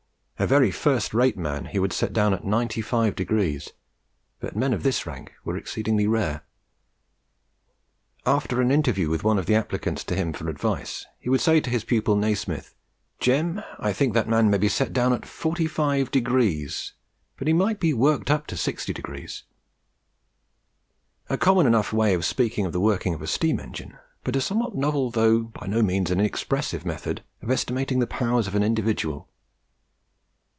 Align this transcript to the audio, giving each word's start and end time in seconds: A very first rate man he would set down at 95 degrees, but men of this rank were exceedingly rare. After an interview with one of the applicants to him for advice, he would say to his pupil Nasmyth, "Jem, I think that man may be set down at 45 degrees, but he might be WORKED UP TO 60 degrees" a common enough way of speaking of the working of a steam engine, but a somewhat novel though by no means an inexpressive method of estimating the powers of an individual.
A 0.39 0.47
very 0.47 0.71
first 0.71 1.13
rate 1.13 1.37
man 1.37 1.65
he 1.65 1.77
would 1.77 1.93
set 1.93 2.13
down 2.13 2.33
at 2.33 2.43
95 2.43 3.15
degrees, 3.15 3.73
but 4.39 4.55
men 4.55 4.73
of 4.73 4.81
this 4.81 5.05
rank 5.05 5.33
were 5.45 5.55
exceedingly 5.55 6.07
rare. 6.07 6.41
After 8.25 8.59
an 8.59 8.71
interview 8.71 9.07
with 9.07 9.23
one 9.23 9.37
of 9.37 9.45
the 9.45 9.53
applicants 9.53 10.03
to 10.05 10.15
him 10.15 10.33
for 10.33 10.49
advice, 10.49 11.05
he 11.19 11.29
would 11.29 11.41
say 11.41 11.59
to 11.61 11.69
his 11.69 11.83
pupil 11.83 12.15
Nasmyth, 12.15 12.73
"Jem, 13.19 13.61
I 13.77 13.93
think 13.93 14.15
that 14.15 14.27
man 14.27 14.49
may 14.49 14.57
be 14.57 14.67
set 14.67 14.93
down 14.93 15.13
at 15.13 15.27
45 15.27 16.09
degrees, 16.09 16.93
but 17.37 17.45
he 17.47 17.53
might 17.53 17.79
be 17.79 17.93
WORKED 17.93 18.31
UP 18.31 18.47
TO 18.47 18.57
60 18.57 18.91
degrees" 18.93 19.43
a 21.29 21.37
common 21.37 21.67
enough 21.67 21.93
way 21.93 22.15
of 22.15 22.25
speaking 22.25 22.65
of 22.65 22.73
the 22.73 22.81
working 22.81 23.13
of 23.13 23.21
a 23.21 23.27
steam 23.27 23.59
engine, 23.59 23.95
but 24.23 24.35
a 24.35 24.41
somewhat 24.41 24.73
novel 24.75 25.11
though 25.11 25.41
by 25.43 25.67
no 25.67 25.83
means 25.83 26.09
an 26.09 26.19
inexpressive 26.19 26.83
method 26.83 27.21
of 27.43 27.51
estimating 27.51 27.99
the 27.99 28.07
powers 28.07 28.47
of 28.47 28.55
an 28.55 28.63
individual. 28.63 29.27